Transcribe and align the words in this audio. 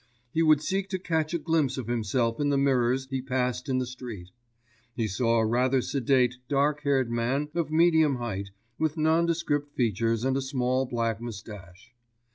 He 0.33 0.41
would 0.41 0.63
seek 0.63 0.89
to 0.89 0.97
catch 0.97 1.31
a 1.35 1.37
glimpse 1.37 1.77
of 1.77 1.85
himself 1.85 2.39
in 2.39 2.49
the 2.49 2.57
mirrors 2.57 3.07
he 3.11 3.21
passed 3.21 3.69
in 3.69 3.77
the 3.77 3.85
street. 3.85 4.31
He 4.95 5.07
saw 5.07 5.37
a 5.37 5.45
rather 5.45 5.79
sedate, 5.79 6.37
dark 6.47 6.81
haired 6.81 7.11
man 7.11 7.49
of 7.53 7.69
medium 7.69 8.15
height, 8.15 8.49
with 8.79 8.97
nondescript 8.97 9.75
features 9.75 10.23
and 10.25 10.35
a 10.35 10.41
small 10.41 10.87
black 10.87 11.21
moustache. 11.21 11.93